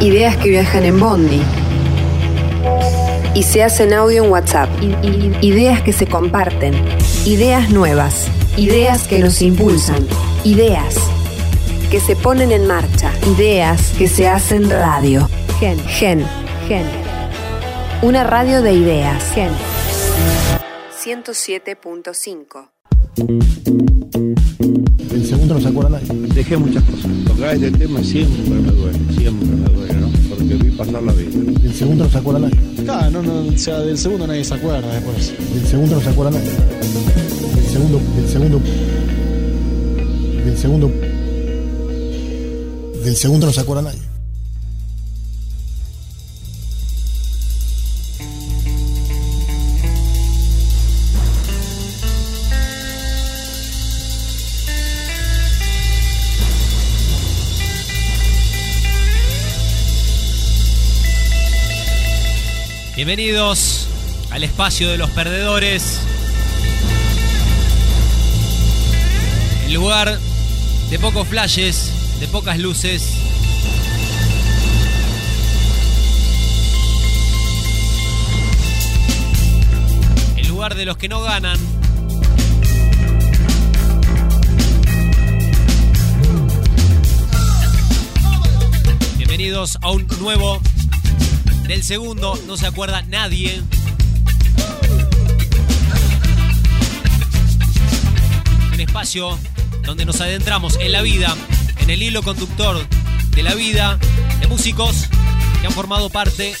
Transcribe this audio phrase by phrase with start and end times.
[0.00, 1.42] Ideas que viajan en Bondi.
[3.34, 4.68] Y se hacen audio en WhatsApp.
[5.40, 6.74] Ideas que se comparten.
[7.24, 8.26] Ideas nuevas.
[8.56, 10.06] Ideas que nos impulsan.
[10.44, 10.96] Ideas
[11.90, 13.10] que se ponen en marcha.
[13.36, 15.28] Ideas que se hacen radio.
[15.60, 15.78] Gen.
[15.86, 16.26] Gen.
[16.68, 16.86] Gen.
[18.02, 19.32] Una radio de ideas.
[19.34, 19.52] Gen.
[21.04, 22.68] 107.5.
[25.10, 26.08] El segundo no se acuerda nadie.
[26.34, 27.10] Dejé muchas cosas.
[27.26, 29.75] Tocar este tema siempre me duele, siempre me duele,
[30.56, 30.58] ¿no?
[30.58, 31.60] Porque vi pasar la vida.
[31.60, 32.84] Del segundo no se acuerda nadie.
[32.84, 35.32] Claro, no, no, o sea, del segundo nadie se acuerda después.
[35.54, 36.50] Del segundo no se acuerda nadie.
[37.54, 38.60] Del segundo, del segundo.
[40.44, 40.92] Del segundo.
[43.04, 44.05] Del segundo no se acuerda nadie.
[63.06, 63.86] Bienvenidos
[64.32, 66.00] al espacio de los perdedores.
[69.64, 70.18] El lugar
[70.90, 73.12] de pocos flashes, de pocas luces.
[80.36, 81.60] El lugar de los que no ganan.
[89.16, 90.60] Bienvenidos a un nuevo
[91.66, 93.60] del segundo no se acuerda nadie.
[98.72, 99.38] Un espacio
[99.82, 101.34] donde nos adentramos en la vida,
[101.78, 102.86] en el hilo conductor
[103.30, 103.98] de la vida
[104.40, 105.08] de músicos
[105.60, 106.54] que han formado parte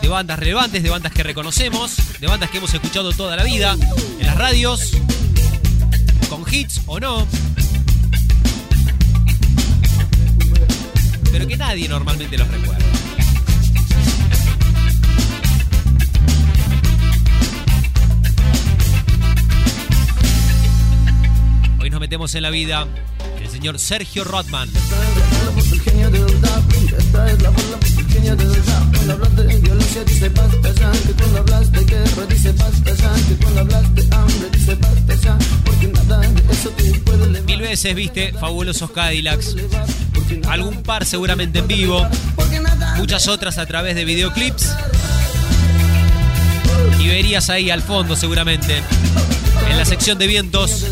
[0.00, 3.76] de bandas relevantes, de bandas que reconocemos, de bandas que hemos escuchado toda la vida,
[4.18, 4.92] en las radios,
[6.28, 7.26] con hits o no.
[11.32, 13.09] Pero que nadie normalmente los recuerda.
[22.12, 22.88] En la vida
[23.38, 24.68] del señor Sergio Rothman.
[37.46, 39.54] Mil veces viste fabulosos Cadillacs,
[40.48, 42.04] algún par seguramente en vivo,
[42.96, 44.68] muchas otras a través de videoclips.
[46.98, 48.82] Y verías ahí al fondo seguramente,
[49.70, 50.86] en la sección de vientos,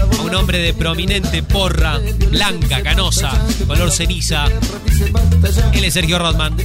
[0.00, 1.98] a un hombre de prominente porra,
[2.30, 3.32] blanca, canosa,
[3.66, 4.46] color ceniza.
[5.72, 6.56] Él es Sergio Rodman.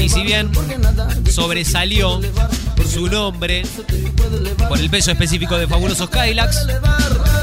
[0.00, 0.50] Y si bien
[1.30, 2.20] sobresalió
[2.90, 3.62] su nombre
[4.68, 6.66] por el peso específico de Fabulosos Cadillacs,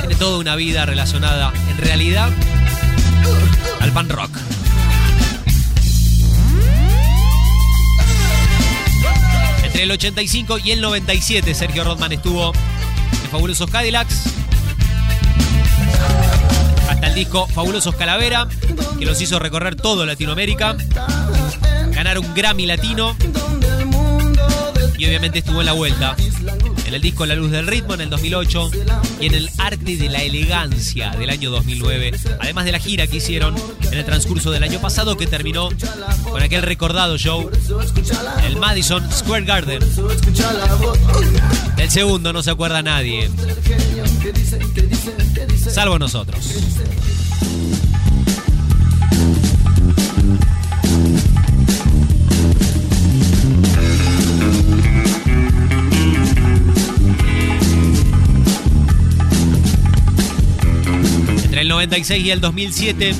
[0.00, 2.30] tiene toda una vida relacionada, en realidad,
[3.80, 4.43] al pan rock.
[9.84, 12.54] El 85 y el 97 Sergio Rodman estuvo
[13.22, 14.22] en Fabulosos Cadillacs.
[16.88, 18.48] Hasta el disco Fabulosos Calavera,
[18.98, 20.74] que los hizo recorrer todo Latinoamérica.
[21.90, 23.14] Ganar un Grammy Latino.
[24.96, 26.16] Y obviamente estuvo en la vuelta.
[26.86, 28.70] En el disco La Luz del Ritmo en el 2008
[29.20, 32.12] y en el Arte de la Elegancia del año 2009.
[32.40, 35.70] Además de la gira que hicieron en el transcurso del año pasado que terminó
[36.24, 37.50] con aquel recordado show
[38.44, 39.80] el Madison Square Garden.
[41.76, 43.30] Del segundo no se acuerda nadie.
[45.70, 46.44] Salvo nosotros.
[61.84, 63.14] 96 y el 2007,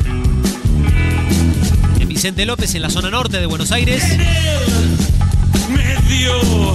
[2.00, 4.02] en Vicente López, en la zona norte de Buenos Aires,
[5.68, 6.74] medio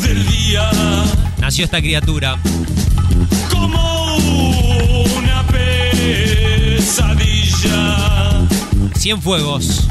[0.00, 0.70] del día
[1.38, 2.38] nació esta criatura.
[3.50, 4.16] como
[5.18, 5.46] una
[6.78, 6.88] pesadilla.
[8.96, 9.88] Cienfuegos.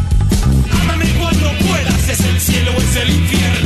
[0.82, 3.60] Ámame cuando puedas, es el cielo o es el infierno.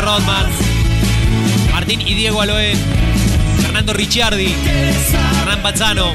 [0.00, 0.46] Rodman,
[1.72, 2.74] Martín y Diego Aloe,
[3.62, 4.54] Fernando Ricciardi,
[5.40, 6.12] Hernán Pazzano,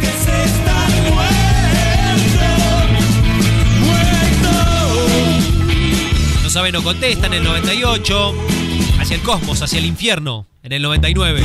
[6.44, 8.36] no saben o contestan en el 98,
[9.00, 11.42] hacia el cosmos, hacia el infierno en el 99.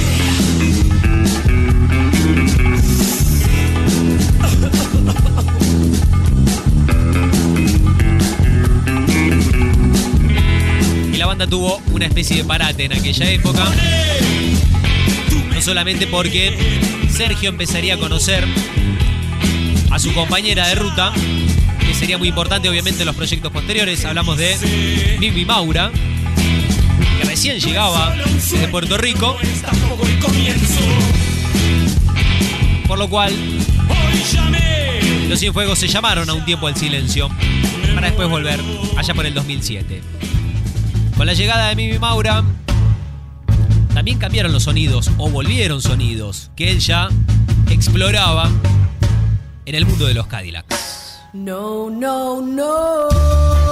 [11.48, 13.64] Tuvo una especie de parate en aquella época.
[15.54, 16.56] No solamente porque
[17.10, 18.44] Sergio empezaría a conocer
[19.90, 21.12] a su compañera de ruta,
[21.80, 24.04] que sería muy importante obviamente en los proyectos posteriores.
[24.04, 25.90] Hablamos de Mimi Maura,
[27.20, 29.36] que recién llegaba desde Puerto Rico,
[32.86, 33.32] por lo cual
[35.28, 37.30] los Cienfuegos se llamaron a un tiempo al silencio,
[37.94, 38.60] para después volver
[38.96, 40.15] allá por el 2007.
[41.16, 42.44] Con la llegada de Mimi Maura,
[43.94, 47.08] también cambiaron los sonidos, o volvieron sonidos, que él ya
[47.70, 48.50] exploraba
[49.64, 51.20] en el mundo de los Cadillacs.
[51.32, 53.65] No, no, no.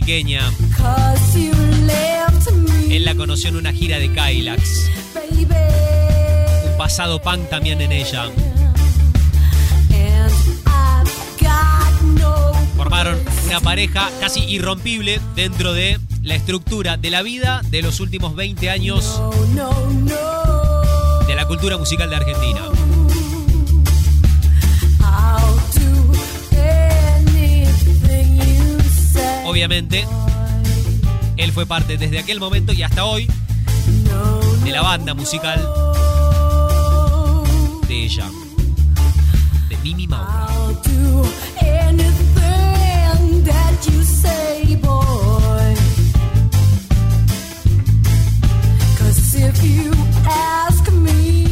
[0.00, 0.52] Puertorriqueña.
[2.90, 4.48] Él la conoció en una gira de baby.
[6.70, 8.30] Un pasado punk también en ella.
[12.76, 18.34] Formaron una pareja casi irrompible dentro de la estructura de la vida de los últimos
[18.34, 19.20] 20 años
[21.26, 22.60] de la cultura musical de Argentina.
[29.50, 30.06] Obviamente,
[31.36, 33.28] él fue parte desde aquel momento y hasta hoy
[34.62, 35.58] de la banda musical
[37.88, 38.30] de ella,
[39.68, 40.46] de Mimi Maura.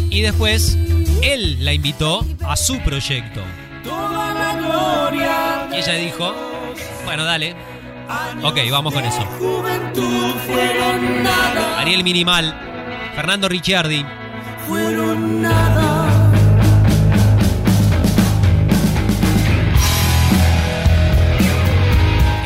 [0.09, 0.79] Y después,
[1.21, 3.41] él la invitó a su proyecto.
[3.83, 6.33] Toda la gloria Y ella dijo,
[7.05, 7.78] bueno, dale.
[8.43, 9.27] Ok, vamos con eso.
[11.79, 12.55] Ariel Minimal,
[13.15, 14.05] Fernando Ricciardi,
[14.67, 16.07] fueron nada.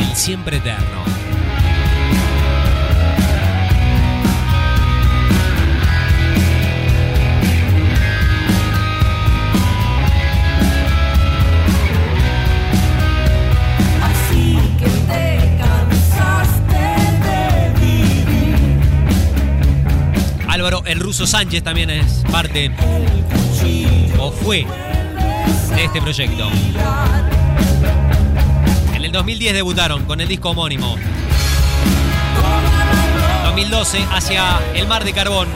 [0.00, 1.12] el siempre eterno.
[20.84, 22.70] El Ruso Sánchez también es parte
[24.19, 24.67] o fue
[25.75, 26.50] de este proyecto.
[28.94, 30.96] En el 2010 debutaron con el disco homónimo.
[33.44, 35.49] 2012 hacia El Mar de Carbón.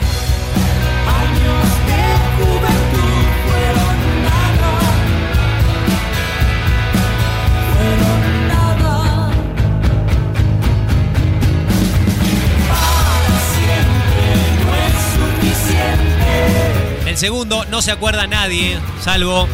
[17.17, 17.17] Suficiente.
[17.17, 19.47] El segundo no se acuerda nadie, salvo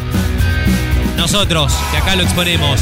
[1.16, 2.78] nosotros, que acá lo exponemos.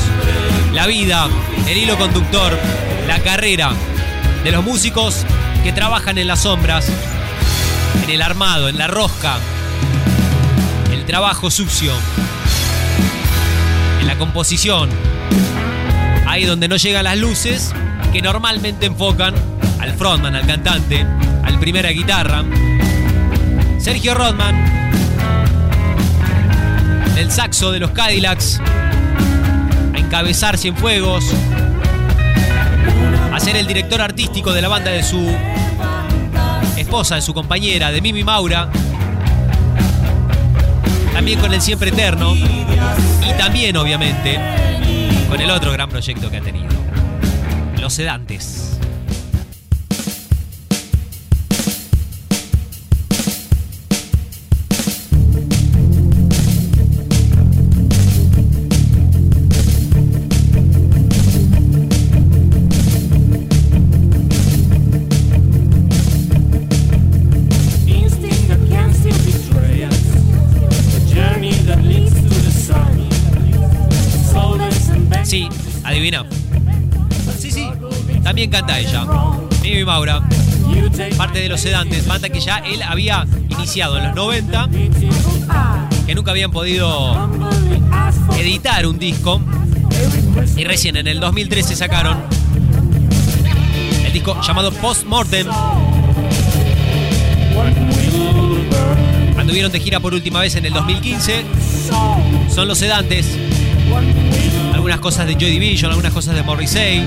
[0.72, 1.28] La vida,
[1.68, 2.58] el hilo conductor,
[3.06, 3.72] la carrera
[4.42, 5.24] de los músicos
[5.62, 6.88] que trabajan en las sombras,
[8.02, 9.36] en el armado, en la rosca,
[10.92, 11.92] el trabajo sucio,
[14.00, 14.90] en la composición,
[16.26, 17.72] ahí donde no llegan las luces
[18.12, 19.34] que normalmente enfocan
[19.78, 21.06] al frontman, al cantante,
[21.44, 22.44] al primera guitarra.
[23.82, 24.54] Sergio Rodman,
[27.18, 28.60] el saxo de los Cadillacs,
[29.92, 31.24] a encabezar Cienfuegos,
[33.32, 35.18] a ser el director artístico de la banda de su
[36.76, 38.70] esposa, de su compañera, de Mimi Maura,
[41.12, 44.38] también con el Siempre Eterno y también, obviamente,
[45.28, 46.70] con el otro gran proyecto que ha tenido,
[47.80, 48.71] Los Sedantes.
[75.32, 75.48] Sí,
[75.82, 76.26] adivina.
[77.38, 77.66] Sí, sí,
[78.22, 79.06] también canta ella,
[79.62, 80.20] Mimi Maura.
[81.16, 84.68] Parte de los sedantes, banda que ya él había iniciado en los 90,
[86.04, 87.30] que nunca habían podido
[88.36, 89.40] editar un disco
[90.54, 92.18] y recién en el 2013 sacaron
[94.04, 95.46] el disco llamado Post Mortem
[99.38, 101.44] Anduvieron de gira por última vez en el 2015.
[102.54, 103.38] Son los sedantes.
[104.82, 107.04] Algunas cosas de Joy Division, algunas cosas de Morrissey.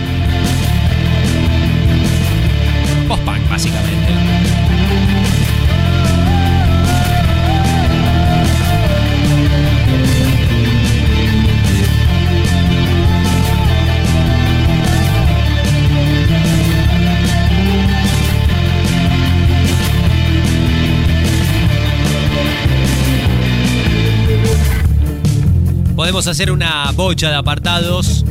[3.05, 4.64] Post-punk, básicamente.
[26.27, 28.25] Hacer una bocha de apartados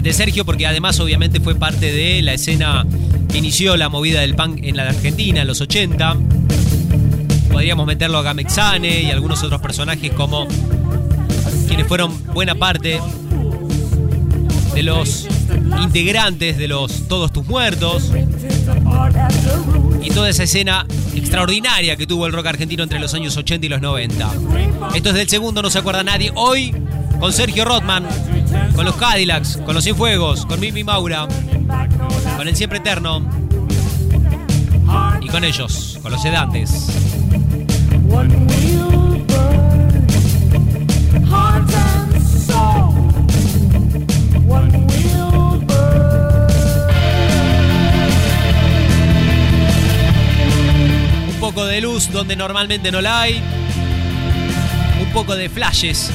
[0.00, 2.86] de Sergio porque además obviamente fue parte de la escena
[3.28, 6.16] que inició la movida del punk en la Argentina en los 80.
[7.50, 10.46] Podríamos meterlo a Gamexane y algunos otros personajes como
[11.66, 13.00] quienes fueron buena parte
[14.72, 15.26] de los
[15.82, 18.12] integrantes de los Todos tus muertos
[20.00, 20.86] y toda esa escena
[21.16, 24.30] extraordinaria que tuvo el rock argentino entre los años 80 y los 90.
[24.94, 26.30] Esto es del segundo, no se acuerda nadie.
[26.36, 26.72] Hoy
[27.20, 28.06] con Sergio Rothman,
[28.74, 31.28] con los Cadillacs, con los Cienfuegos, con Mimi Maura,
[32.36, 33.22] con el Siempre Eterno
[35.20, 36.88] y con ellos, con los sedantes.
[51.28, 53.42] Un poco de luz donde normalmente no la hay.
[55.02, 56.10] Un poco de flashes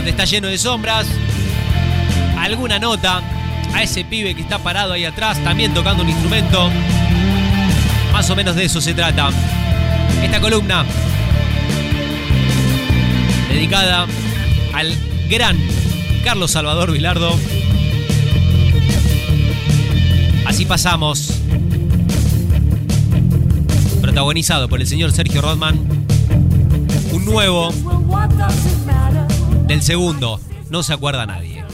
[0.00, 1.06] donde está lleno de sombras.
[2.38, 3.20] Alguna nota
[3.74, 6.70] a ese pibe que está parado ahí atrás, también tocando un instrumento.
[8.10, 9.28] Más o menos de eso se trata.
[10.22, 10.86] Esta columna
[13.50, 14.06] dedicada
[14.72, 14.96] al
[15.28, 15.58] gran
[16.24, 17.38] Carlos Salvador Vilardo.
[20.46, 21.34] Así pasamos.
[24.00, 25.78] Protagonizado por el señor Sergio Rodman.
[27.12, 27.70] Un nuevo
[29.70, 30.40] del segundo.
[30.68, 31.64] No se acuerda nadie.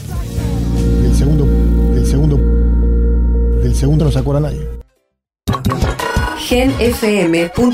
[1.01, 1.45] Del segundo,
[1.95, 2.37] del segundo,
[3.59, 4.69] del segundo no se acuerda nadie.
[6.47, 7.67] genfm.com.ar